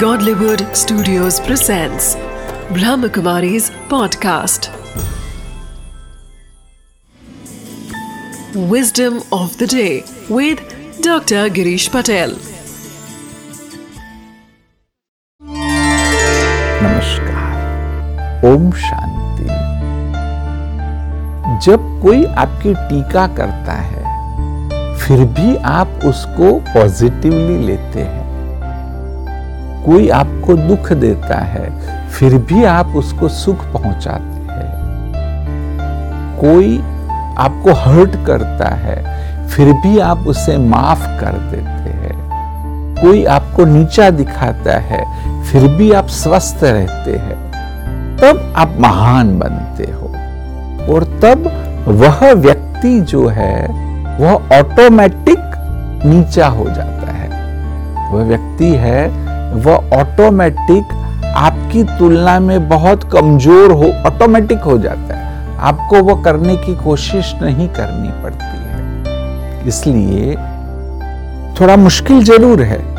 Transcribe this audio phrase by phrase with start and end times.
[0.00, 2.16] Godlywood Studios presents
[2.76, 4.66] Brahmakumari's podcast.
[8.72, 10.58] Wisdom of the day with
[11.00, 11.48] Dr.
[11.58, 12.34] Girish Patel.
[16.82, 19.48] नमस्कार ओम शांति
[21.70, 24.04] जब कोई आपकी टीका करता है
[24.98, 28.25] फिर भी आप उसको पॉजिटिवली लेते हैं
[29.86, 34.66] कोई आपको दुख देता है, फिर भी आप उसको सुख पहुंचाते हैं।
[36.40, 36.78] कोई
[37.38, 39.16] आपको हर्ट करता है,
[39.48, 42.16] फिर भी आप उसे माफ़ कर देते हैं।
[43.02, 45.04] कोई आपको नीचा दिखाता है,
[45.44, 47.46] फिर भी आप स्वस्थ रहते हैं।
[48.16, 50.06] तब आप महान बनते हो।
[50.94, 51.52] और तब
[51.88, 53.68] वह व्यक्ति जो है,
[54.20, 55.38] वह ऑटोमेटिक
[56.04, 57.28] नीचा हो जाता है।
[58.12, 59.25] वह व्यक्ति है
[59.56, 60.84] वह ऑटोमेटिक
[61.36, 67.34] आपकी तुलना में बहुत कमज़ोर हो ऑटोमेटिक हो जाता है। आपको वो करने की कोशिश
[67.42, 70.34] नहीं करनी पड़ती है। इसलिए
[71.60, 72.96] थोड़ा मुश्किल ज़रूर है।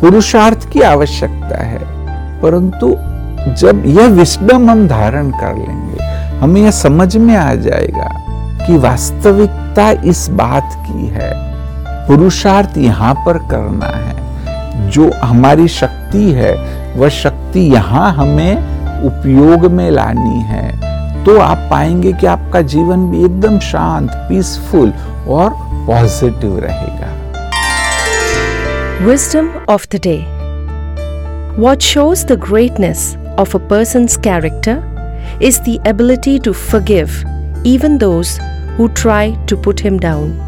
[0.00, 1.78] पुरुषार्थ की आवश्यकता है।
[2.40, 2.88] परंतु
[3.52, 6.02] जब यह विस्डम हम धारण कर लेंगे,
[6.38, 8.08] हमें यह समझ में आ जाएगा
[8.66, 11.32] कि वास्तविकता इस बात की है।
[12.08, 14.25] पुरुषार्थ यहाँ पर करना है।
[14.76, 16.52] जो हमारी शक्ति है,
[16.96, 23.24] वह शक्ति यहाँ हमें उपयोग में लानी है। तो आप पाएँगे कि आपका जीवन भी
[23.24, 24.92] एकदम शांत पीसफुल
[25.28, 25.50] और
[25.86, 27.14] पॉजिटिव रहेगा।
[29.06, 30.16] Wisdom of the day
[31.60, 38.38] what shows the greatness of a person character is the ability to forgive even those
[38.78, 40.45] who try to put him down